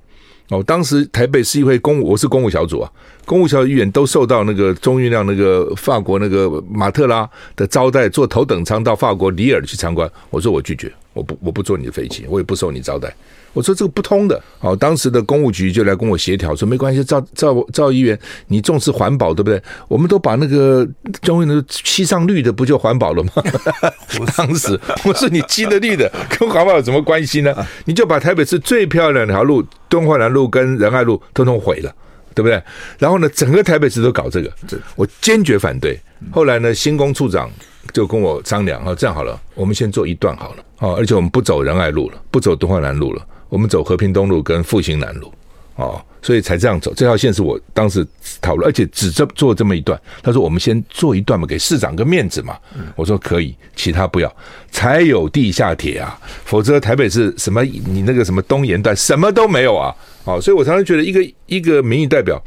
[0.48, 2.90] 哦，当时台北市议会公务，我是公务小组啊，
[3.24, 10.08] 公务小组议员都受到那个中运量那个法国那个马特拉的招待，坐头等舱到法国里尔去参观。
[10.30, 13.12] 我说我拒绝，我不我不坐你的飞机，我也不受你招待。
[13.54, 14.40] 我说这个不通的。
[14.60, 19.60] 哦，当时的公务局就来跟我协调，说没关系，赵赵赵议员，你重视环保对不对？
[19.88, 20.86] 我们都把那个
[21.22, 23.30] 中运的漆上绿的，不就环保了吗？
[24.20, 27.52] 我当时 我说你漆的绿的跟环保有什么关系呢？
[27.86, 29.64] 你就把台北市最漂亮的条路。
[29.88, 31.94] 敦化南路跟仁爱路通通毁了，
[32.34, 32.62] 对不对？
[32.98, 34.52] 然后呢，整个台北市都搞这个，
[34.96, 35.98] 我坚决反对。
[36.30, 37.50] 后来呢，新工处长
[37.92, 45.32] 就跟我商量，哈，这样好了，我们先做一段好了，哦，而且我们不走仁爱路了，不走敦化南路了，我们走和平东路跟复兴南路，
[45.76, 46.02] 哦。
[46.22, 48.04] 所以才这样走，这条线是我当时
[48.40, 50.00] 讨论，而且只这做这么一段。
[50.24, 52.58] 他说：“我们先做一段嘛，给市长个面子嘛。”
[52.96, 54.36] 我说：“可以，其他不要，
[54.72, 57.62] 才有地下铁啊，否则台北是什么？
[57.62, 59.94] 你那个什么东延段什么都没有啊！”
[60.26, 62.42] 哦，所以我常常觉得，一个一个民意代表，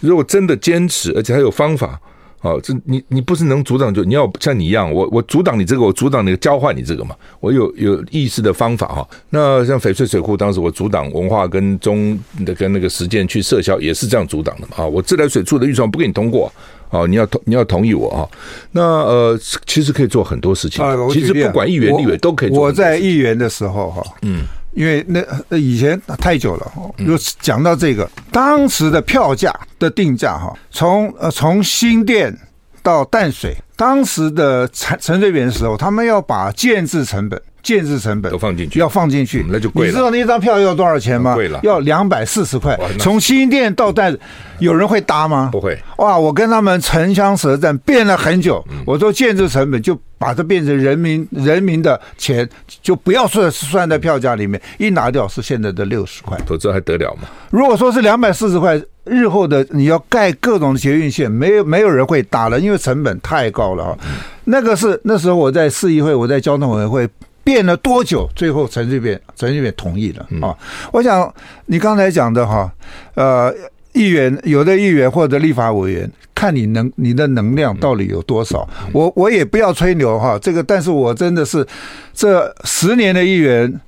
[0.00, 2.00] 如果真的坚持，而且还有方法。
[2.42, 9.06] 哦，这你你不是能阻挡就你要像你一样，我我阻挡你这个，我阻挡你交换你这个嘛，我有有意识的方法哈。
[9.28, 14.76] 那像翡翠水库，当时我阻挡文化跟中的跟那个实践去撤销，也是这样阻挡的嘛。
[14.78, 16.50] 啊，我自来水处的预算不给你通过，
[16.88, 18.24] 哦，你要同你要同意我啊。
[18.72, 22.62] 那呃，其实可以做很多事情，其实不管议员立委都可以做。
[22.62, 24.44] 我在议员的时候哈，嗯。
[24.72, 25.20] 因为那
[25.56, 32.36] 以前太久了，又讲到这个当时的票价的定价哈，从呃从新店
[32.82, 37.40] 到淡水，当时的陈陈水扁的时候，他们要把建制成本。
[37.62, 39.90] 建制成本都放进去，要放进去，那就贵了。
[39.90, 41.34] 你知道那一张票要多少钱吗？
[41.34, 42.78] 贵了，要两百四十块。
[42.98, 44.16] 从新店到淡，
[44.58, 45.50] 有人会搭吗？
[45.52, 45.78] 不会。
[45.98, 48.64] 哇，我跟他们唇枪舌战，辩了很久。
[48.86, 52.48] 我说建制成本就把它变成人民人民的钱，
[52.82, 56.38] 就不要算算在票价里面，一拿掉是现在的六十块。
[56.46, 57.28] 否则还得了吗？
[57.50, 63.98] 如果说是两百四十块，日后的你要盖各种捷运线，没有没有人会搭了，因为成本太高了啊。
[64.44, 67.08] 那个是那时候我在市议会，我在交通委员会。
[67.50, 68.30] 辩了多久？
[68.36, 70.56] 最后陈水扁陈水扁同意了啊！
[70.92, 71.34] 我想
[71.66, 72.72] 你刚才讲的哈，
[73.14, 73.52] 呃，
[73.92, 78.68] 议员有的议员或者立法委员，看你能你的能量到底有多少。
[78.92, 81.66] 我我也不要吹牛哈，这个，但是我真的是
[82.14, 83.80] 这十年的议员。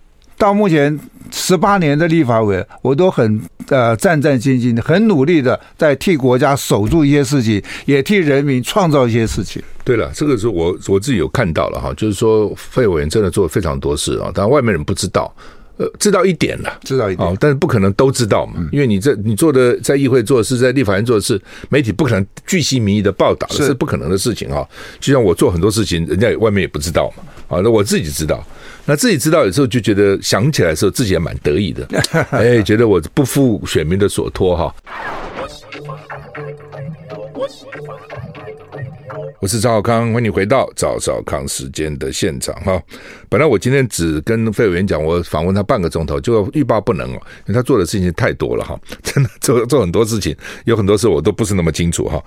[0.42, 0.98] 到目前
[1.30, 9.62] 十八年的立法委员，我都很呃战战兢兢的，很努力的在替国家守住一些事情，也替人民创造一些事情。
[9.84, 15.32] 对了，这个是我我自己有看到了哈，就是说费委员真的做了非常多事啊，但外面人不知道，
[15.76, 24.68] 呃，知道一点了，知道一点，哦，但是不可能都知道嘛，因为你这你做的在议会做的事，在立法院做的事，媒体不可能据细靡遗的报道，是不可能的事情哈。
[24.98, 28.44] 就像我做很多事情，人家外面也不知道嘛，啊，那我自己知道。
[28.84, 31.86] 那自己知道有时候就觉得想起来的时候自己也蛮得意的，
[32.30, 34.74] 哎，觉得我不负选民的所托哈。
[39.40, 42.82] 我是赵少康，欢迎你回到赵少康时间的现场哈。
[43.28, 52.22] 本来我今天只跟费委员讲，我访问他半个钟头，就欲罢不能哦，因为他做的事情太多了哈， 真的做做很多事情，有很多事我都不是那么清楚哈。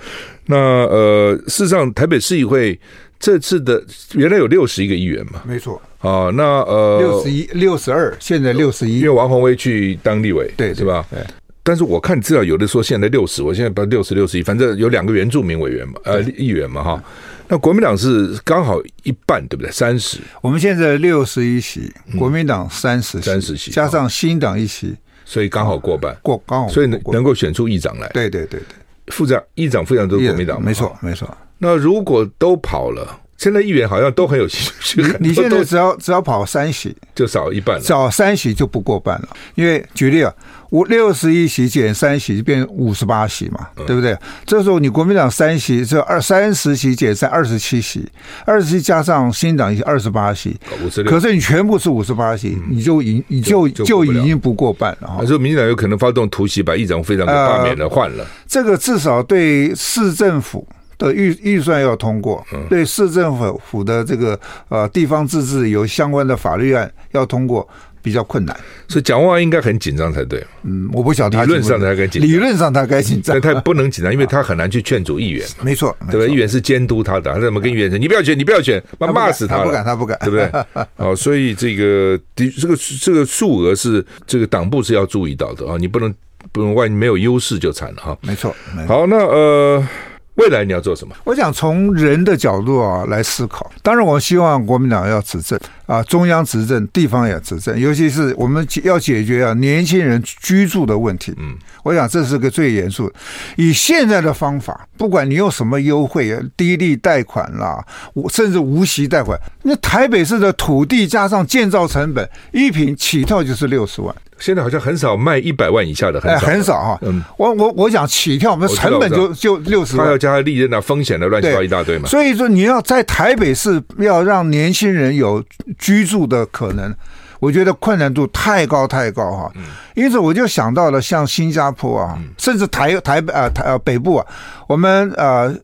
[0.46, 2.80] 那呃，事实上台北市议会。
[3.18, 3.82] 这次的
[4.14, 5.42] 原来有六十一个议员嘛？
[5.46, 5.82] 没错。
[6.02, 9.00] 哦，那呃，六十一、六十二，现在六十一。
[9.00, 11.04] 因为王宏威去当立委，对，是吧？
[11.10, 11.22] 对。
[11.68, 17.04] 但是我看资料，有的说现在六十，我现在不六十六十一，反正有两个原住民委员嘛，呃，议员嘛，哈。
[17.48, 19.72] 那国民党是刚好一半，对不对？
[19.72, 20.20] 三十。
[20.42, 28.08] 我们现在六十一席，国民党三十，三十席，加上新党一席，所以刚好过半，过刚好，所以能能够选出议长来。
[28.10, 31.36] 对对对对，副长、议长、副长都是国民党，没错没错。
[31.58, 33.22] 那如果都跑了？
[33.38, 35.04] 现在议员好像都很有兴趣。
[35.20, 37.82] 你现在只要只要跑三席，就少一半了。
[37.82, 39.30] 少三席就不过半了。
[39.56, 40.34] 因为举例啊，
[40.70, 44.18] 五六十一席减三席就变五十八席嘛，对不对？
[44.46, 48.08] 这时候你国民党三席，这二三十席减三二十七席，
[48.46, 50.58] 二十七加上新党一二十八席，
[51.06, 55.18] 可是你全部是五十八席，你就已你就就已经不过半了。
[55.20, 58.26] 那时候民进党有可能发动突袭，把议长、副议长给罢免了，换了。
[58.48, 60.66] 这个至少对市政府。
[60.98, 64.40] 的预预算要通过，对市政府府的这个
[64.70, 67.68] 呃地方自治有相关的法律案要通过
[68.02, 68.56] 比较困难，
[68.88, 70.46] 所以蒋万应该很紧张才对。
[70.64, 71.44] 嗯，我不晓得。
[71.44, 75.46] 理论上他该紧张，理论上他该紧张，但他不能紧张，因为他很难去劝阻议员。
[75.62, 76.32] 没错，对吧？
[76.32, 77.98] 议员是监督他的，他怎么跟议员说？
[77.98, 80.50] 你不要选，你不要选，骂骂死他不敢，他不敢，对不对？
[80.98, 86.14] 哦，所以这个的这个这个数额是这个党部是要注意到的啊，你不能
[86.52, 88.18] 不能万一没有优势就惨了哈。
[88.22, 88.56] 没错。
[88.88, 89.88] 好，那呃。
[90.36, 91.16] 未来你要做什么？
[91.24, 93.72] 我想从人的角度啊来思考。
[93.82, 97.80] 当然，我希望国民党要执政啊，中央执政，地方也执政。
[97.80, 101.34] 尤其是我们要解决啊年轻人居住的问题。
[101.38, 103.12] 嗯，我想这是个最严肃。
[103.56, 107.84] 以现在的方法，不管你用什么优惠，低利贷款啦，
[108.32, 114.16] 甚至无息贷款，那台北市的土地加上建造成本，一平起跳就是六十万。
[114.38, 117.00] 现在好像很少卖一百万以下的，很少，很少哈。
[117.04, 122.10] 嗯，我我我想起跳，我们成本就就六十万，他要加利润的风险的乱七八糟一大堆嘛。
[122.10, 125.42] 所以说你要在台北市要让年轻人有
[125.78, 126.94] 居住的可能，
[127.40, 129.52] 我觉得困难度太高太高哈。
[129.96, 134.26] 因此我就想到了像新加坡啊，甚至台台北啊台呃北部啊，
[134.68, 135.56] 我们呃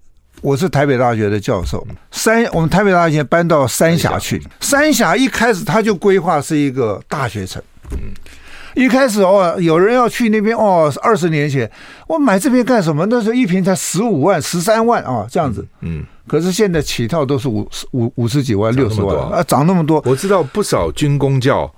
[0.41, 8.13] 我是台北大学的教授，三我们台北大学搬到三峡去，三峡一开始他就规划是一个大学城，嗯。
[8.75, 11.69] 一开始哦，有人要去那边哦，二十年前
[12.07, 13.05] 我买这边干什么？
[13.09, 15.65] 那时候一瓶才十五万、十三万啊，这样子。
[15.81, 20.01] 嗯，可是现在起跳都是五五五十几万、六十万啊，涨那么多。
[20.05, 21.71] 我知道不少军工教。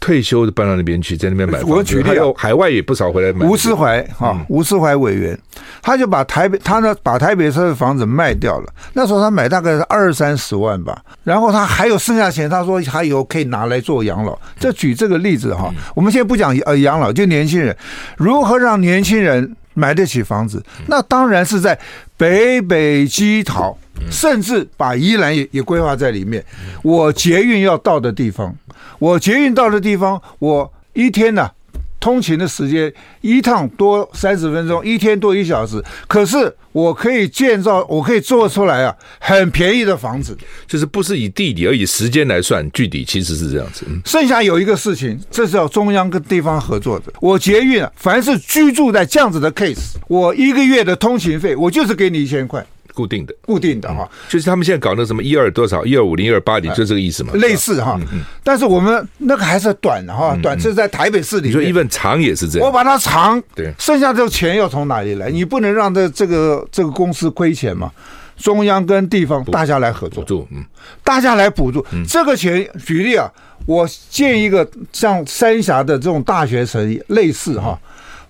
[0.00, 1.72] 退休的搬到那边去，在那边买房子。
[1.72, 3.46] 我举例，还有海外也不少回来买。
[3.46, 5.38] 吴思怀啊，吴思怀委员，
[5.82, 8.72] 他就把台北，他呢把台北市的房子卖掉了。
[8.94, 14.36] 那时候他买大概是二三十万吧，然后他还有剩下钱，他说他以后可以拿来做养老。
[14.58, 17.76] 这举这个例子哈，我们现在不讲呃养老，就年轻人
[18.16, 20.62] 如何让年轻人买得起房子？
[20.86, 21.78] 那当然是在
[22.16, 23.76] 北北基桃，
[24.10, 26.42] 甚至把宜兰也也规划在里面。
[26.82, 28.54] 我捷运要到的地方。
[29.00, 31.52] 我捷运到的地方，我一天呢、啊，
[31.98, 32.92] 通勤的时间
[33.22, 35.82] 一趟多三十分钟，一天多一小时。
[36.06, 40.36] 可是我可以建造，我可以做出来啊，很便宜的房子。
[40.66, 43.86] 就是不是以地理而以时间来算，具体其实是这样子。
[44.04, 47.12] 剩下有一个事情，这是要中央跟地方合作的。
[47.20, 52.64] 我捷运啊，凡是居住在这样子的 case，我一个月的通勤费，我就是给你一千块。
[52.94, 57.98] 固定的，固定的哈、嗯，就是他们现在搞那什么一二多少一二五零一二八零，就这个意思嘛，类似哈。
[58.12, 61.48] 嗯、但是我们那个还是短的哈，短是在台北市里。
[61.48, 65.30] 你说一份长也是这样，我把它长，对，剩下这个钱要从哪里来？
[65.30, 67.90] 你不能让这这个这个公司亏钱嘛？
[68.36, 70.64] 中央跟地方大家来合作，补助，嗯，
[71.04, 72.66] 大家来补助、嗯、这个钱。
[72.86, 73.30] 举例啊，
[73.66, 77.78] 我建一个像三峡的这种大学城类似哈，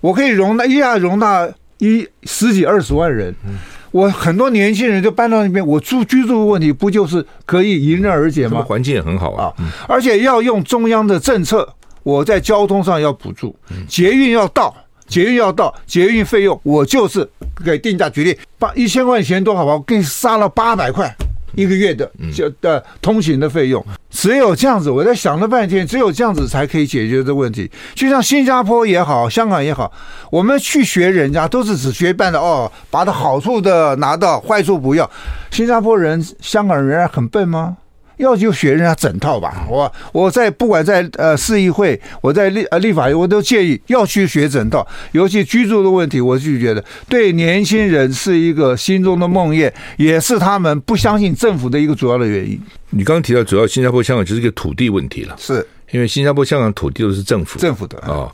[0.01, 1.47] 我可以容纳一下容纳
[1.77, 3.33] 一十几二十万人。
[3.45, 3.57] 嗯
[3.91, 8.63] 我很多年轻人就搬到那边，我住居住的问题不就是可以迎刃而解吗？
[8.63, 9.53] 环境也很好啊，
[9.87, 11.67] 而且要用中央的政策，
[12.03, 13.55] 我在交通上要补助，
[13.87, 14.73] 捷运要到，
[15.07, 17.29] 捷运要到，捷运费用我就是
[17.65, 19.79] 给定价，决定，把一千块钱多好吧，我？
[19.81, 21.13] 给你杀了八百块。
[21.55, 27.69] 一个月的就的通行的费用，只有这样子，我在想了半天，只有这样子才可以解决这问题。
[27.93, 29.91] 就像新加坡也好，香港也好，
[30.31, 35.09] 我们去学人家都是只学半的哦，把它好处的拿到，坏处不要。
[35.51, 37.77] 新加坡人、香港人很笨吗？
[38.21, 44.87] 要就学人家整套吧，我我在不管在呃市议会，我在立呃立法院，我都建议要去学整套。
[45.11, 52.61] 尤其居住的问题，我就觉得对年轻人是一个心中的梦魇，也是他们不相信政府的一个主要的原因。
[52.91, 58.07] 你刚刚提到，主要新加坡、香港就是一个土地问题了，是因为新加坡、香港土地都是政府政府的啊。
[58.07, 58.31] 哦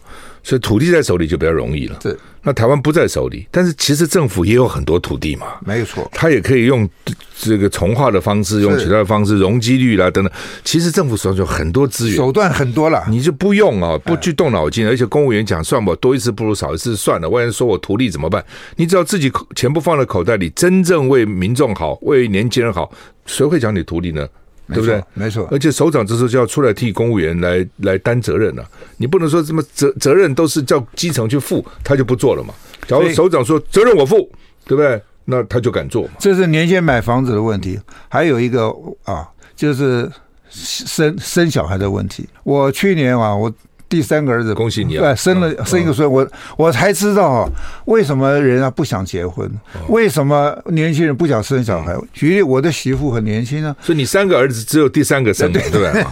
[0.47, 1.99] 所以土地在手里就比较容易了。
[2.01, 5.47] 是，那台湾不在手里，但是其实政府也有很多土地嘛。
[5.65, 6.89] 没有错，他也可以用
[7.37, 10.33] 这个从化的方式，用其他的方式，容积率啦等等。
[10.63, 14.87] 其实政府手上有很多资源，手段很多了，你就不用啊，不去动脑筋。
[14.87, 17.27] 而且公务员讲，算吧多一次不如少一次，算了。
[17.27, 18.41] 万一说我图利怎么办？
[18.77, 22.89] 你只要自己钱不放在口袋里，真正为民众好，为年轻人好，
[23.25, 24.25] 谁会讲你图利呢？
[24.67, 25.03] 对不对？
[25.13, 25.47] 没错。
[25.51, 28.63] 而且首长这时候就要出来替公务员来来担责任了，
[28.97, 32.53] 你不能说什么责责任都是叫基层去负，他就不做了嘛。
[32.87, 34.29] 假如首长说责任我负，
[34.65, 35.01] 对不对？
[35.25, 36.09] 那他就敢做嘛。
[36.19, 40.09] 这是年轻买房子的问题，还有一个啊，就是
[40.49, 42.27] 生生小孩的问题。
[42.43, 43.51] 我去年啊，我。
[43.89, 45.01] 第三个儿子，恭喜你啊！
[45.01, 46.27] 对，生了生一个孙，我
[46.57, 47.49] 我才知道啊，
[47.85, 49.49] 为什么人啊不想结婚？
[49.87, 51.95] 为什么年轻人不想生小孩？
[52.11, 56.05] 举例，我的媳妇很年轻啊，所以你三个儿子只有第三个生，对不对？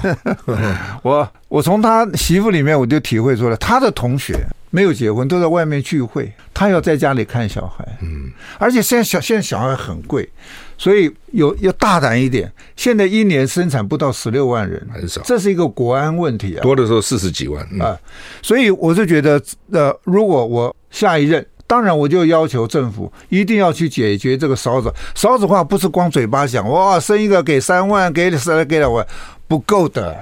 [1.03, 4.35] 我我从他媳妇里面我就体会出来，他的同学
[4.69, 7.85] 没有结婚，都在外面聚会，他要在家里看小孩。
[8.01, 10.29] 嗯，而且现在小现在小孩很贵。
[10.77, 16.61] 所以有要大胆一点，现在一年生产不到十六万人，很少，这是一个国安问题啊。
[16.61, 17.97] 多的时候四十几万、嗯、啊，
[18.41, 29.05] 所以我是觉得，呃，如果我下一任，当然我就要求政府一定要去解决这个少子少子化，不是光嘴巴讲，哇，生一个给三万，给三给两万，
[29.47, 30.15] 不够的，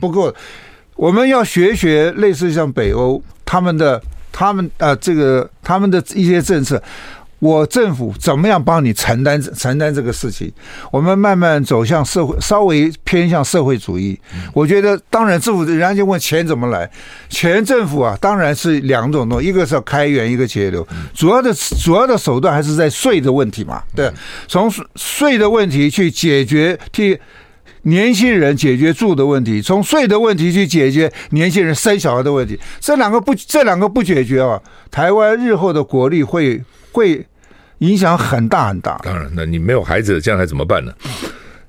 [0.00, 0.34] 不够。
[0.96, 4.02] 我们要学学类似像北欧他们的，
[4.32, 6.82] 他们啊，这个他们的一些政策。
[7.40, 10.52] 我政府怎么样帮你承担承担这个事情？
[10.92, 14.18] 我们慢慢走向社会，稍微偏向社会主义。
[14.52, 16.88] 我觉得，当然政府人家就问钱怎么来，
[17.28, 20.86] 钱政府啊，当然是两种东西，一个是要开源，一个节流。
[21.14, 23.82] 主要的主要的手段还是在税的问题嘛。
[23.96, 24.12] 对，
[24.46, 27.18] 从税的问题去解决替
[27.84, 32.60] 年轻人解决住的问题，从税的问题去解决年轻人生小孩的问题。
[32.78, 34.60] 这两个不这两个不解决啊，
[34.90, 36.62] 台湾日后的国力会
[36.92, 37.26] 会。
[37.80, 39.00] 影响很大很大。
[39.02, 40.92] 当然，那你没有孩子，将来怎么办呢？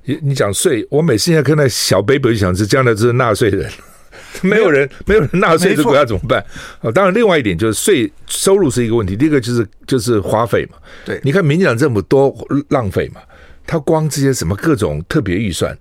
[0.03, 3.72] 你你讲税，我每次现在看到小 baby 就想是将来就是纳税人，
[4.43, 6.43] 没有人没有人纳税，这国家怎么办？
[6.82, 10.78] 啊，当然，另外一点就是税收入是一个问题，第一个就是就是花费嘛。
[11.05, 12.36] 对，你看民进党政府多
[12.67, 13.22] 浪费嘛。
[13.66, 15.78] 他光这些什么各种特别预算、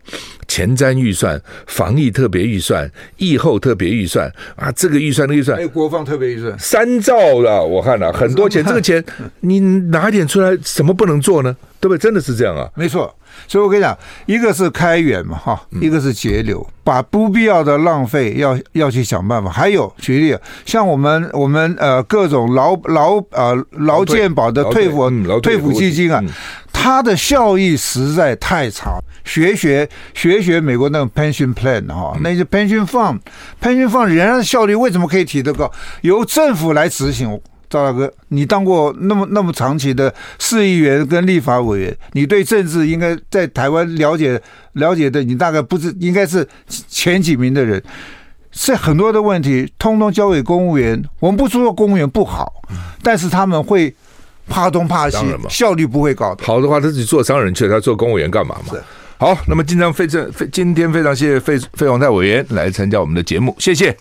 [0.47, 9.05] 前瞻预算、防疫特别预算、疫后特别预算啊，这个预算那个预算，还有国防特别预算，三兆了，我看了很多钱，这个钱
[9.41, 11.57] 你拿一点出来，什么不能做呢？
[11.81, 11.99] 对不对？
[11.99, 12.69] 真的是这样啊？
[12.75, 13.15] 没错。
[13.47, 19.51] 所以我跟你讲，一个是开源嘛，哈，一个是节流，把不必要的浪费要要去想办法。
[19.51, 26.23] 还有举例，像我们我们呃各种劳劳呃劳健保的退抚退抚基金啊，
[26.73, 28.99] 它的效益实在太差。
[29.23, 33.21] 学学学学美国那个 pension plan 哈，那些 pension fund
[33.63, 35.71] pension fund 人家的效率为什么可以提得高？
[36.01, 37.41] 由政府来执行。
[37.71, 44.39] 赵大哥，你当过那么那么长期的市议员跟立法委员，你对政治应该在台湾了解
[44.73, 46.47] 了解的，你大概不是应该是
[46.89, 47.83] 前几名的人。
[48.53, 51.01] 是很多的问题，通通交给公务员。
[51.21, 52.53] 我们不说公务员不好，
[53.01, 53.95] 但是他们会
[54.49, 55.19] 怕东怕西，
[55.49, 56.45] 效率不会高的。
[56.45, 58.75] 好的话，他自己做商人去了，他做公务员干嘛嘛？
[59.19, 63.97] 好，那么今天非常非今天非常谢谢费费鸿泰委员来参加我们的节目，谢谢。